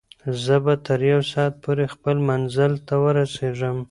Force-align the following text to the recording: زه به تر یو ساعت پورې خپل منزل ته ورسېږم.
زه 0.43 0.55
به 0.63 0.73
تر 0.85 0.99
یو 1.11 1.21
ساعت 1.31 1.53
پورې 1.63 1.85
خپل 1.93 2.17
منزل 2.29 2.73
ته 2.87 2.93
ورسېږم. 3.03 3.77